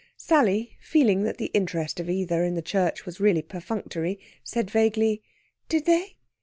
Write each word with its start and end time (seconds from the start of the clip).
Sally, 0.17 0.77
feeling 0.81 1.25
that 1.25 1.37
the 1.37 1.51
interest 1.53 1.99
of 1.99 2.09
either 2.09 2.43
in 2.43 2.55
the 2.55 2.63
church 2.63 3.05
was 3.05 3.19
really 3.19 3.43
perfunctory, 3.43 4.17
said 4.43 4.71
vaguely 4.71 5.21
did 5.69 5.85
they? 5.85 6.17